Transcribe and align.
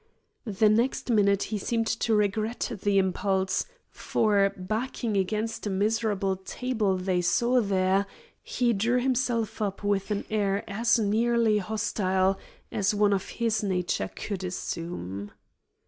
The 0.49 0.67
next 0.67 1.11
minute 1.11 1.43
he 1.43 1.59
seemed 1.59 1.85
to 1.85 2.15
regret 2.15 2.71
the 2.81 2.97
impulse, 2.97 3.67
for 3.91 4.51
backing 4.57 5.15
against 5.15 5.67
a 5.67 5.69
miserable 5.69 6.37
table 6.37 6.97
they 6.97 7.21
saw 7.21 7.61
there, 7.61 8.07
he 8.41 8.73
drew 8.73 8.99
himself 8.99 9.61
up 9.61 9.83
with 9.83 10.09
an 10.09 10.25
air 10.31 10.67
as 10.67 10.97
nearly 10.97 11.59
hostile 11.59 12.39
as 12.71 12.95
one 12.95 13.13
of 13.13 13.29
his 13.29 13.61
nature 13.61 14.09
could 14.15 14.43
assume. 14.43 15.29